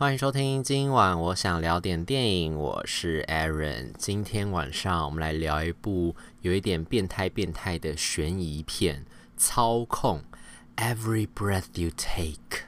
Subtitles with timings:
[0.00, 3.92] 欢迎收听，今晚我想聊点电影，我是 Aaron。
[3.98, 9.04] 今天晚上我们来聊一部有一点变态变态的悬疑片，
[9.36, 10.22] 《操控》
[10.82, 12.64] ，Every Breath You Take。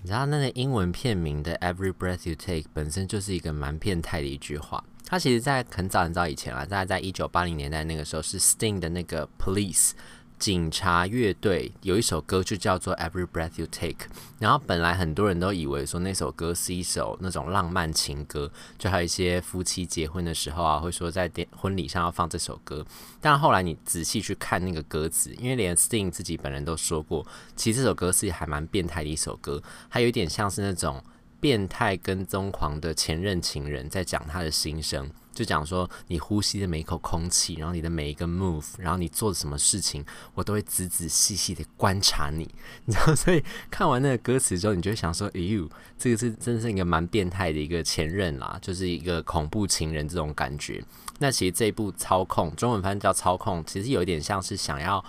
[0.00, 4.84] 你知道那个英文片名的 Every Breath You Take 本身就是一个蛮变态的一句话。
[5.10, 9.90] 他其实，在很早很早以前啊，大概在一九八零年代那个时候，是 Sting 的那个 Police
[10.38, 14.06] 警察乐队有一首歌就叫做 Every Breath You Take。
[14.38, 22.86] 然后本来很多人都以为说那首歌是一首那种浪漫情歌，就还有一些夫妻结婚的时候啊，会说在电婚礼上要放这首歌。
[23.20, 31.02] 但后来你仔细去看那个歌词，因为连 Sting 自己本人都说过，其实这首歌是还蛮变态的一首歌，还有点像是那种。
[31.40, 40.04] 变态跟踪狂的前任情人在讲他的心声，就讲说你呼吸的每一口空气，然后你的每一个 move，然后你做什么事情，
[40.34, 42.48] 我都会仔仔细细的观察你。
[42.84, 50.84] 你知道，所以看完那个歌词之后，你就会想说，哎呦，这个是真的是一个蛮变态的一个前任啦，就是一个恐怖情人这种感觉。
[51.18, 55.04] 那其实这一部操控，中文翻译叫操控，其实有一点像是想要。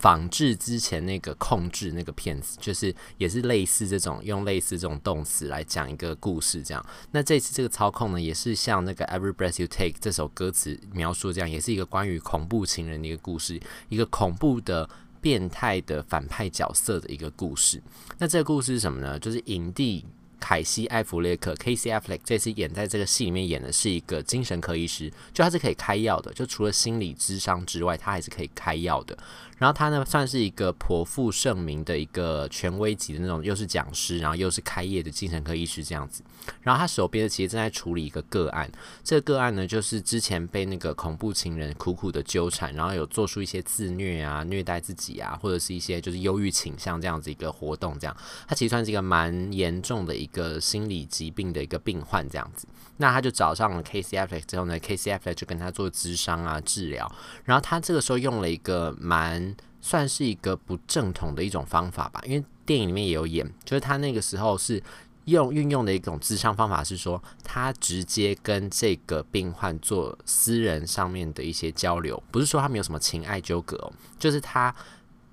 [0.00, 6.84] 仿制之前那个控制那个片子，就是也是类似这种用类似这种动词来讲一个故事这样。
[7.10, 14.88] 那这次这个操控呢，也是像那个 Every Breath You Take 这首歌词描述这样，也是一个关于恐怖情人的一个故事，一个恐怖的
[15.20, 17.82] 变态的反派角色的一个故事。
[18.18, 19.18] 那这个故事是什么呢？
[19.18, 20.04] 就是影帝。
[20.40, 29.16] 凯西·艾弗列克 （Casey Affleck） 这次演在这个戏里面演的是一个精神科医师，就他是可以开药的，就除了心理智商之外，他还是可以开药的。
[29.58, 36.24] 然后他呢，算是一个颇负盛名的一个权威级的那种，又是讲师，然后又是开业的精神科医师这样子。
[36.62, 38.68] 然后他手边的其实正在处理一个个案，
[39.02, 47.98] 这个个案呢，就是之前被那个恐怖情人苦苦的纠缠，然后有做出一些自虐啊、虐待自己啊，或者是一些就是忧郁倾向这样子一个活动。
[47.98, 48.16] 这样，
[48.48, 50.14] 他其实算是一个蛮严重的。
[50.14, 57.10] 一个心理疾病的一个病患这样子，那他就找上了 K C Alex 之后呢，K C Alex 就跟他做咨商啊治疗，
[57.44, 64.82] 然后他这个时候用了一个蛮算是一个不正统的一种方法吧，因为电影里面也有演，就是他那个时候是
[65.24, 74.74] 用运用的一种智商方法是说，他直接跟这个病患做私人上面的一些交流，不是说他没有什么情爱纠葛，就是他。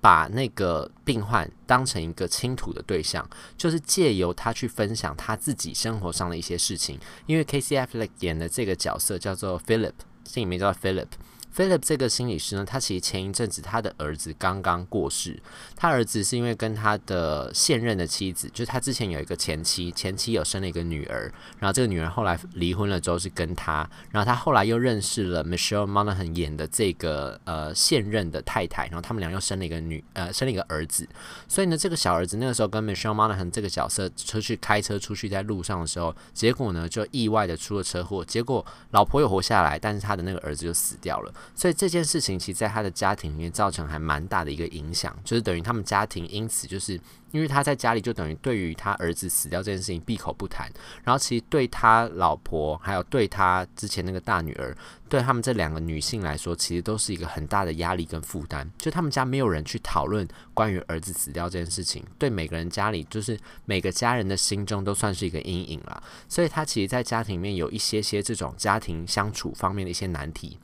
[0.02, 3.26] 把那个病患当成一个倾吐的对象，
[3.56, 6.98] 就是借由他去分享他自己生活上的一些事情。
[7.26, 9.92] 因为 K C F 演的这个角色叫做 Philip，
[10.24, 11.06] 这里面叫 Philip。
[11.54, 15.38] Philip 这个心理师呢，他其实前一阵子他的儿子刚刚过世。
[15.76, 31.06] 他儿子是因为跟他的现任的妻子，就是他之前有一个前妻，前妻有生了一个女儿，然后这个女儿后来离婚了之后是跟他，然后他后来又认识了 Michelle Monaghan 演的这个呃现任的太太，然后他们俩又生了一个女呃生了一个儿子。
[31.48, 41.34] 所以呢，这个小儿子那个时候跟 Michelle Monaghan 这个角色出去开车出去在路上的时候，结果呢就意外的出了车祸，结果老婆又活下来，但是他的那个儿子就死掉了。
[41.54, 50.70] 所以这件事情其实在他的家庭里面造成还蛮大的一个影响，就是等于他们家庭因此就是因为他在家里就等于对于他儿子死掉这件事情闭口不谈，
[51.04, 54.76] 然后其实对他老婆还有对他之前那个大女儿，
[55.08, 58.70] 对他们这两个女性来说，其实都是一个很大的压力跟负担。
[58.78, 66.02] 就他们家没有人去讨论关于儿子死掉这件事情，对每个人家里就是每个家人的心中都算是一个阴影了。
[66.28, 70.58] 所以他其实，在家庭里面有一些些这种家庭相处方面的一些难题。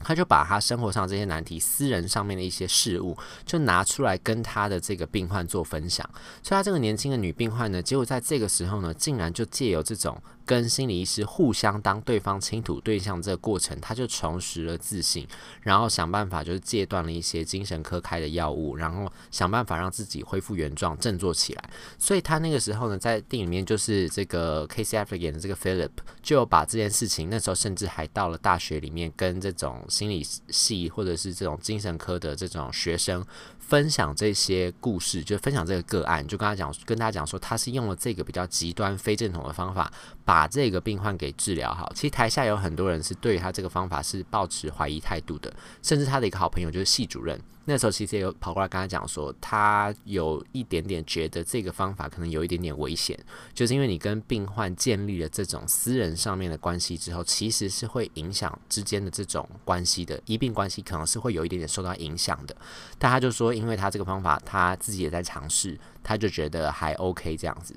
[0.00, 6.08] 他就把他生活上这些难题、私人上面的一些事物，就拿出来跟他的这个病患做分享。
[6.42, 10.20] 所以，他这个年轻的女病患呢，结果在这个时候呢，竟然就借由这种。
[10.48, 15.28] 跟心理医师互相当对方倾吐对象这个过程，他就重拾了自信，
[15.60, 21.70] 然后想办法就是戒断了一些精神科开的药物，然后想办法让自己恢复原状，振作起来。
[21.98, 25.90] 所以他那个时候呢，在电影里面就是这个 Casey Affleck 演的这个 Philip，
[26.22, 33.24] 就把这件事情，那时候甚至还到了大学里面，跟这种心理系或者是这种精神科的这种学生
[33.60, 39.92] 分享这些故事，就分享这个个案，就跟他讲，跟他讲说，他是用了这个比较极端非正统的方法
[40.24, 40.48] 把。
[40.50, 47.38] 这个病患给治疗好，其实台下有很多人是对他这个方法是抱持怀疑态度的，甚至他的一个好朋友就是系主任，
[47.70, 53.14] 那时候其实也有跑过来跟他讲说，他有一点点觉得这个方法可能有一点点危险，
[53.52, 62.56] 就是因为你跟病患建立了这种私人上面的关系之后，其实是会影响之间的这种关系的，医病关系可能是会有一点点受到影响的。
[62.98, 67.76] 但他就说，因为他这个方法他自己也在尝试，他就觉得还 OK 这样子。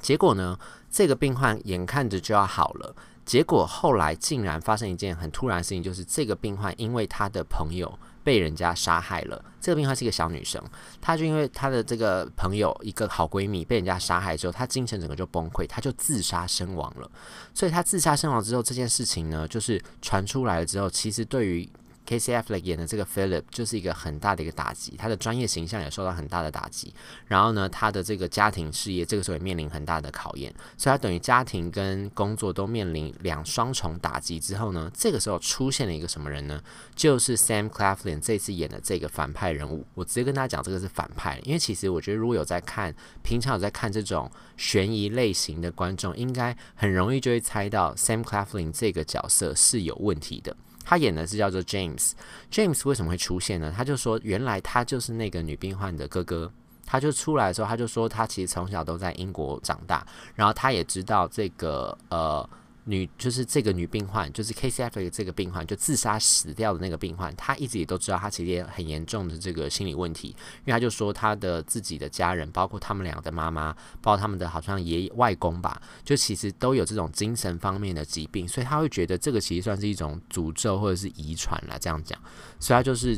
[0.00, 0.58] 结果呢，
[0.90, 2.92] 这个病患眼看着就要好了，
[3.24, 9.44] 结果后来竟然发生一件很突然的事情，就是这个病患因为他的朋友被人家杀害了。
[9.60, 10.62] 这个病患是一个小女生，
[11.00, 17.10] 她就因为她的这个朋友一个好闺蜜被人家杀害之后，她精神整个就崩溃，她就自杀身亡了。
[17.54, 21.68] 所以她自杀身亡之后，这件事情呢，就是传出来了之后，其实对于
[22.04, 26.92] K.C.Fleck 演的这个 Philip 就是一个很大的一个打击，他的专业形象也受到很大的打击。
[27.26, 36.62] 然后呢，他的这个家庭事业这个时候也面临很大的考验，所以他等于家庭跟工作都面临两双重打击之后呢，这个时候出现了一个什么人呢？
[36.94, 39.86] 就是 Sam Claflin 这次演的这个反派人物。
[39.94, 50.56] 我直接跟大家讲，这个是反派，因为其实我觉得如果有在看，平常有在看这种悬疑类型的观众，应该很容易就会猜到 Sam Claflin 这个角色是有问题的。
[50.84, 53.72] 他演的是叫做 James，James 为什么会出现呢？
[53.76, 56.52] 他就说，原来他就是那个女病患的哥哥。
[56.84, 62.48] 他就出来的时候，他就说他其实从小都在英国长大，然后他也知道这个呃。
[62.84, 82.18] 女就是这个女病患，就是 Casey Affleck 这个病患，就自杀死掉的那个病患，她一直也都知道，她其实也很严重的这个心理问题，因为她就说她的自己的家人，包括他们俩的妈妈，包括他们的好像爷爷外公吧，就其实都有这种精神方面的疾病，所以她会觉得这个其实算是一种诅咒或者是遗传啦，这样讲，
[82.58, 83.16] 所以她就是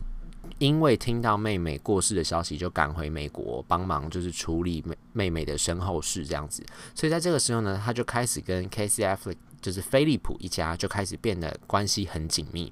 [0.58, 6.64] 因为听到妹妹过世的消息，就赶回美国帮忙，就是处理妹妹妹的身后事这样子，
[6.94, 9.32] 所以在这个时候呢，他就开始跟 K.C.F.。
[9.64, 12.70] 就是菲利普一家就开始变得关系很紧密。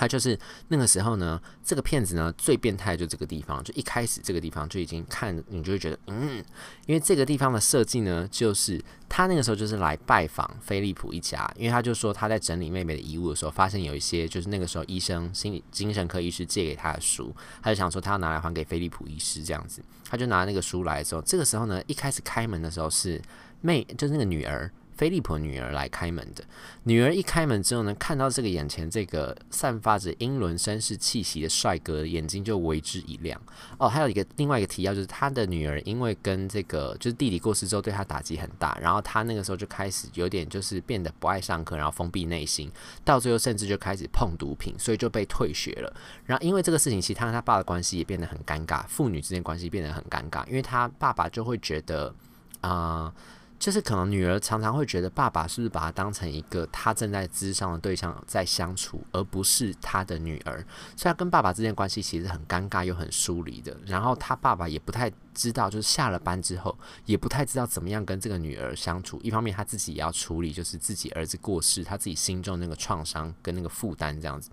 [0.00, 0.38] 他就是
[0.68, 6.42] 那个时候呢，这个骗子呢最变态就这个地方，就一开始这个地方就已经看你就会觉得嗯，
[6.86, 23.20] 因为这个地方的设计呢，就是他那个时候就是来拜访菲利普一家，因为他就说他在整理妹妹的遗物的时候，发现有一些就是那个时候医生心理精神科医师借给他的书，他就想说他要拿来还给菲利普医师这样子，他就拿那个书来的时候，这个时候呢一开始开门的时候是
[23.60, 24.72] 妹，就是那个女儿。
[25.00, 26.44] 菲利普女儿来开门的，
[26.82, 33.40] 女儿一开门之后呢，看到这个眼前这个散发着英伦绅士气息的帅哥，眼睛就为之一亮。
[33.78, 42.70] 哦，还有一个另外一个提要，就是他的女儿因为跟这个就是弟弟过世之后，对他打击很大，然后他那个时候就开始有点就是变得不爱上课，然后封闭内心，
[43.02, 45.90] 到最后甚至就开始碰毒品，所以就被退学了。
[46.26, 52.14] 然后因为这个事情，其实他跟他爸的关系也变得很尴尬，父女之间关系变得很尴尬，因为他爸爸就会觉得
[52.60, 53.10] 啊。
[53.60, 60.64] 就是可能女儿常常会觉得爸爸是不是把她当成一个他正在咨商的对象在相处，而不是他的女儿，
[60.96, 63.76] 所以他跟爸爸之间关系其实很尴尬又很疏离的。
[63.84, 66.74] 然后他爸爸也不太知道，就是下了班之后
[67.04, 69.20] 也不太知道怎么样跟这个女儿相处。
[69.22, 74.48] 一方面他自己也要处理，就是自己儿子过世，他自己心中那个创伤跟那个负担这样子。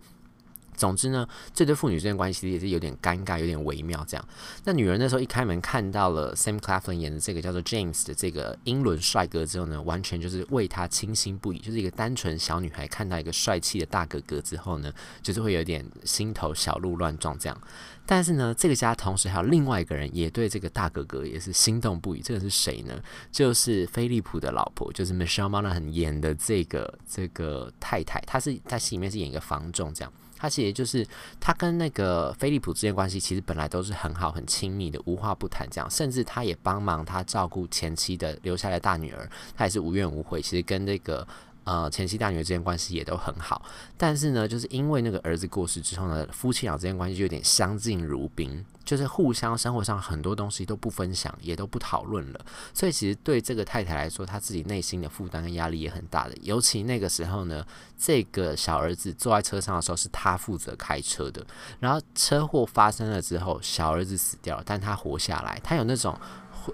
[0.77, 4.25] 总之呢，这对父女之间关系其实也是有点尴尬，有点微妙这样。
[4.63, 11.57] 那女人那时候一开门看到了 Sam Claflin 演的这个叫做 James 的这个英伦帅哥之后呢，完全就是为他倾心不已。
[11.57, 17.61] 就是一个单纯小女孩看到一个帅气的大哥哥之后呢，就是会有点心头小鹿乱撞这样。
[18.05, 22.21] 但是呢，这个家同时还有另外一个人也对这个大哥哥也是心动不已。
[22.21, 23.01] 这个是谁呢？
[23.31, 28.21] 就是菲利普的老婆，就是 Michelle Monaghan 演的这个这个太太。
[28.21, 30.13] 她是在戏里面是演一个房仲这样。
[30.37, 31.05] 他其实就是
[31.39, 35.89] 他跟那个菲利普之间关系，其实本来都是很好、很亲密的，无话不谈这样。
[35.89, 40.41] 甚至他也帮忙他照顾前妻的留下来大女儿，他也是无怨无悔。
[40.41, 41.27] 其实跟那个。
[41.67, 43.61] 呃，前妻大女儿之间关系也都很好，
[43.97, 52.39] 但是呢，就是因为那个儿子过世之后呢，夫妻俩之间关系就有点相敬如宾，就是互相生活上很多东西都不分享，也都不讨论了。
[52.73, 56.37] 所以其实对这个太太来说，她自己内心的负担跟压力也很大的。
[56.41, 57.61] 尤其那个时候呢，
[57.97, 61.45] 这个小儿子坐在车上的时候是他负责开车的，
[61.81, 66.17] 然后车祸发生了之后，小儿子死掉了，但他活下来，他有那种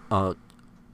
[0.09, 0.35] 呃。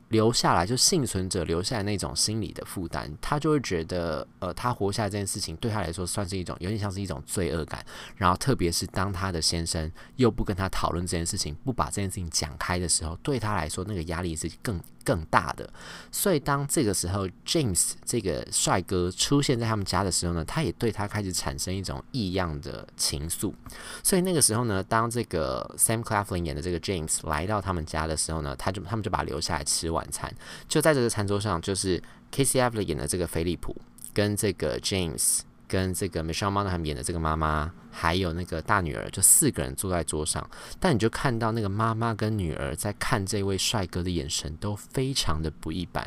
[0.10, 7.86] 留下来就幸存者留下来那种心理的负担，他就会觉得，呃，他活下来这件事情对他来说算是一种有点像是一种罪恶感。
[8.16, 15.70] 然后，特别是当他的先生又不跟他讨论这件事情，不把这件事情讲开的时候，对他来说那个压力是更更大的。
[16.12, 23.54] 所以，当这个时候 James 这个帅哥出现在他们家的时候呢，他也对他开始产生一种异样的情愫。
[24.02, 29.90] 所以那个时候呢，当这个 Sam Claflin 演的这个 James 来到他们家的时候呢，他就他们就把他留下来吃。
[29.90, 30.34] 晚餐
[30.68, 32.00] 就在这个餐桌上，就是
[32.32, 33.76] Casey Affleck 演的这个菲利普，
[34.14, 35.40] 跟这个 James，
[35.70, 40.46] 跟这个 Michelle Monaghan 演的这个妈妈，还有那个大女儿，就四个人坐在桌上。
[40.80, 46.06] 但你就看到那个妈妈跟女儿在看这位帅哥的眼神都非常的不一般。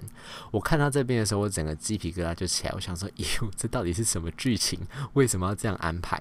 [0.50, 2.72] 我看到这边的时候，我整个鸡皮疙瘩就起来。
[2.74, 4.78] 我想说， 哟，这到底是什么剧情？
[5.12, 6.20] 为什么要这样安排？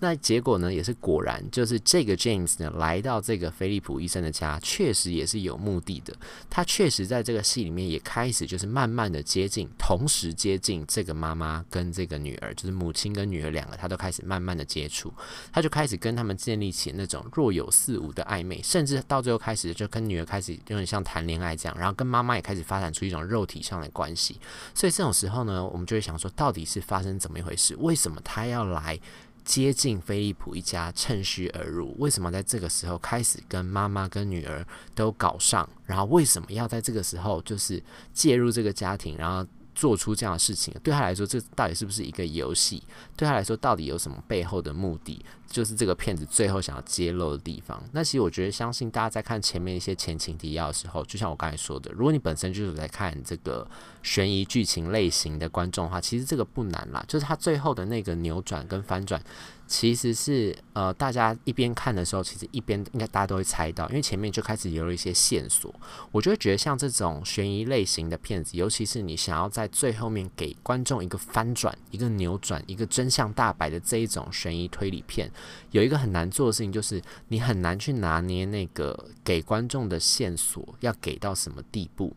[0.00, 6.14] 那结果呢，也是果然，就是这个 James 呢，来到这个菲利普医生的家，确实也是有目的的。
[6.48, 15.12] 他确实在这个戏里面也开始就是慢慢的接近，同时接近这个妈妈跟这个女儿，就是母亲跟女儿两个，他都开始慢慢的接触，
[15.52, 24.40] 他就开始跟他们建立起那种若有似无的暧昧，甚至到最后开始就跟女儿开始有点像谈恋爱这样，然后跟妈妈也开始发展出一种肉体上的关系。
[24.74, 27.74] 所以这种时候呢，我们就会想说，到底是发生怎么一回事？
[27.76, 28.98] 为什么他要来？
[29.48, 31.96] 接近菲利普一家，趁虚而入。
[31.98, 34.62] 为什么在这个时候开始跟妈妈跟女儿
[34.94, 35.66] 都搞上？
[35.86, 39.16] 然后为什么要在这个时候就是介入这个家庭？
[39.16, 39.48] 然后。
[39.74, 42.82] 做出这样的事情，对他来说，这到底是不是一个游戏？
[43.16, 45.24] 对他来说，到底有什么背后的目的？
[45.48, 47.82] 就是这个骗子最后想要揭露的地方。
[47.92, 53.68] 那其实我觉得，相信大家在看前面一些前情提要的时候，就像我刚才说的，如果你本身就是在看这个
[54.02, 57.04] 悬疑剧情类型的观众的话，其实这个不难啦。
[57.08, 59.20] 就是他最后的那个扭转跟翻转。
[59.66, 65.74] 其实是呃，大家一边看的时候，其实一边应该大家都会猜到，因为前面就开始有了一些线索。
[66.10, 75.30] 我就会觉得像这种悬疑类型的片子，尤其是你想要在最后面给观众一个翻转、一个扭转、一个真相大白的这一种悬疑推理片，
[75.70, 82.14] 有一个很难做的事情，就是你很难去拿捏那个给观众的线索要给到什么地步。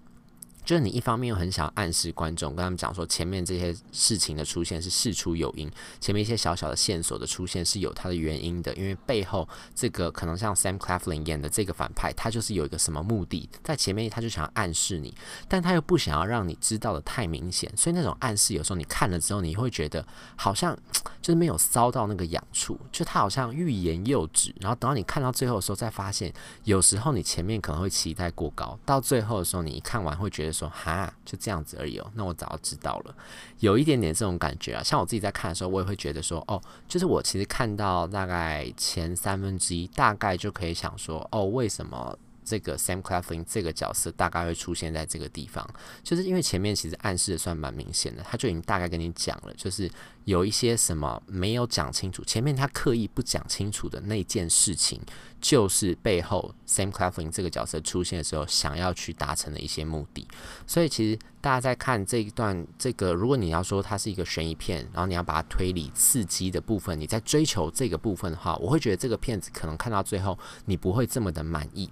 [0.71, 15.13] 就是你一方面又很想暗示观众，跟他们讲说前面这些事情的出现是事出有因，前面一些小小的线索的出现是有它的原因的，因为背后这个可能像 Sam Claflin 演的这个反派，他就是有一个什么目的，在前面他就想暗示你，
[15.49, 20.73] 但他又不想要让你知道的太明显，所以那种暗示有时候你看了之后，你会觉得好像
[21.21, 30.60] 就是没有搔到那个痒处，就他好像欲言又止，然后等到你看到最后的时候，再发现有时候你前面可能会期待过高，到最后的时候你一看完会觉得。
[30.61, 32.11] 说哈，就这样子而已哦。
[32.15, 33.15] 那我早知道了，
[33.59, 34.83] 有一点点这种感觉啊。
[34.83, 42.17] 像我自己在看的时候，我也会觉得说，哦，就是我其实看到大概前三分之一，大概就可以想说，哦，为什么？
[42.43, 45.65] 这个 Sam Claflin 这个角色大概会出现在这个地方，
[46.03, 49.89] 就是因为前面其实暗示的算蛮明显的，他就已经大概跟你讲了，就是
[50.25, 54.99] 有一些什么没有讲清楚，前面他刻意不讲清楚的那件事情，
[55.41, 60.27] 就是背后 Sam Claflin 这个角色出现的时候想要去达成的一些目的。
[60.67, 71.89] 所以其实大家在看这一段，这个如果你要说它是一个悬疑片，然后你要把它推理刺激的部分，你在追求这个部分的话，我会觉得这个片子可能看到最后你不会这么的满意。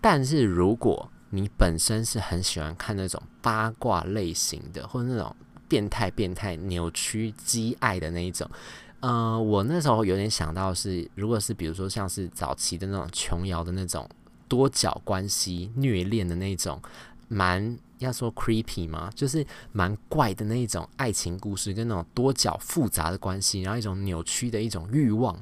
[0.00, 5.36] 但是如果你本身是很喜欢看那种八卦类型的，或者那种
[5.68, 8.48] 变态、变态、扭曲、激爱的那一种，
[9.06, 14.04] 呃，我那时候有点想到是，如果是比如说像是早期的那种琼瑶的那种
[14.48, 16.82] 多角关系虐恋的那种，
[17.28, 19.08] 蛮要说 creepy 吗？
[19.14, 25.40] 就是蛮怪的那一种爱情故事，跟那种多角复杂的关系，然后一种扭曲的一种欲望。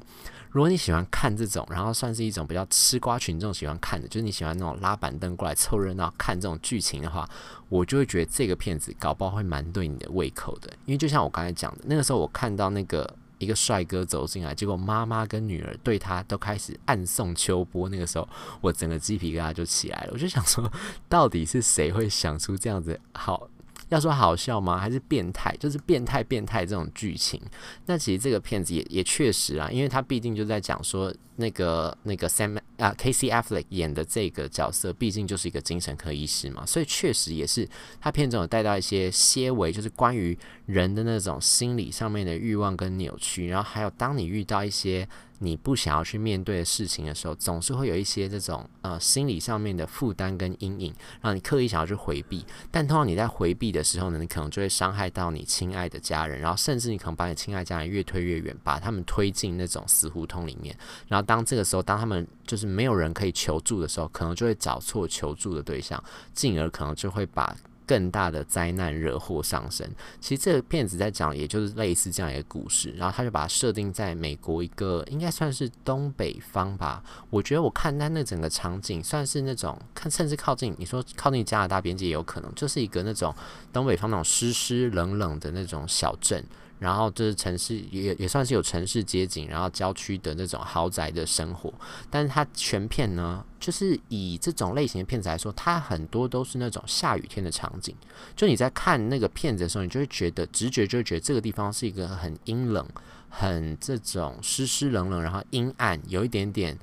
[0.50, 7.26] 如果你喜欢看这种，然后算是一种比较吃瓜群众喜欢看的，就是你喜欢那种拉板凳过来凑热闹看这种剧情的话，
[7.71, 10.71] 我就会觉得这个片子搞不好会蛮对你的胃口的。
[10.85, 18.29] 因为就像我刚才讲的，那个时候我看到那个一个帅哥走进来，结果妈妈跟女儿对他都开始暗送秋波，那个时候
[18.61, 20.11] 我整个鸡皮疙瘩就起来了。
[20.12, 20.71] 我就想说，
[21.09, 23.49] 到底是谁会想出这样子好？
[23.88, 24.79] 要说好笑吗？
[24.79, 25.55] 还是变态？
[25.59, 27.41] 就是变态变态这种剧情。
[27.87, 37.69] 那其实这个片子也也确实啊，因为他毕竟就在讲说那个那个 Sam 啊 Casey Affleck 演的这个角色，毕竟就是一个精神科医师嘛，所以确实也是
[38.00, 45.09] 他片中有带到一些些微，就是关于人的那种心理上面的欲望跟扭曲，然后还有当你遇到一些。
[45.41, 52.45] 你不想要去面对的事情的时候，总是会有一些这种呃心理上面的负担跟阴影，让你刻意想要去回避。
[52.71, 60.76] 但通常你在回避的时候呢，你可能就会伤害到你亲爱的家人，然后甚至你可能把你亲爱家人越推越远，把他们推进那种死胡同里面。
[61.09, 67.55] 然后当这个时候，当他们就是没有人可以求助的时候，可能就会找错求助的对象，进而可能就会把。
[67.87, 69.88] 更大的灾难惹祸上身。
[70.21, 72.93] 其实这个片子在讲，也就是类似这样一个故事。
[72.97, 77.03] 然后他就把它设定在美国一个应该算是东北方吧。
[77.31, 83.35] 我觉得我看他那整个场景，算是那种看甚至靠近你说靠近加拿大边界也有可能，就是一个那种
[83.73, 86.45] 东北方那种湿湿冷冷的那种小镇。
[86.85, 91.73] 然后就是城市也也算是有城市街景，然后郊区的那种豪宅的生活，
[92.11, 97.97] 但是它全片呢，就是以这种类型的片子来说，它很多都是那种下雨天的场景。
[98.37, 102.87] 就你在看那个片子的时候，你就会觉得直觉就会觉得这个地方是一个很阴冷、
[103.31, 106.79] 很这种湿湿冷冷，然后阴暗，有一点点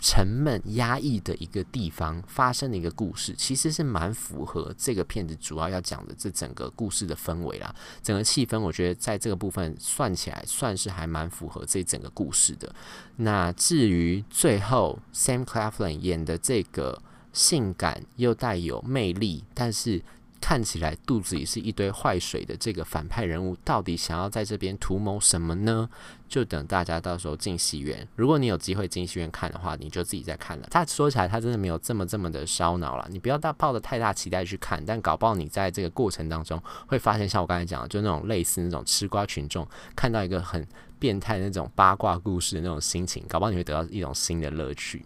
[0.00, 7.74] 沉闷压抑的一个地方发生的一个故事，其实是蛮符合这个片子主要要讲的这整个故事的氛围啦。
[8.02, 12.74] 整个气氛，我觉得在这个部分算起来算是还蛮符合这整个故事的。
[13.16, 17.02] 那至于最后 Sam Claflin 演的这个
[17.32, 20.02] 性感又带有魅力，但是
[20.40, 25.88] 看起来肚子里是一堆坏水的这个反派人物，到底想要在这边图谋什么呢？
[26.28, 28.06] 就等大家到时候进戏院。
[28.16, 30.66] 如果你有机会进戏院看的话，你就自己再看了。
[30.70, 33.06] 他说起来，他真的没有这么这么的烧脑了。
[33.10, 40.66] 你不要大抱着太大期待去看，但搞不好你在这个过程当中会发现，像我刚才讲的，就那种类似那种吃瓜群众看到一个很
[40.98, 45.04] 变态那种八卦故事的那种心情，搞不好你会得到一种新的乐趣。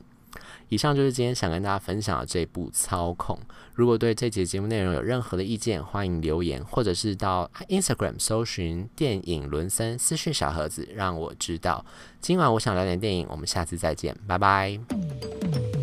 [0.74, 3.36] 以上就是今天想跟大家分享的这部《操控》。
[3.74, 11.86] 如果对这节节目内容有任何的意见，欢迎留言，或者是到 Instagram 搜寻“电影伦森”私讯小盒子，让我知道。
[12.20, 15.73] 今晚我想聊点电影，我们下次再见，拜拜。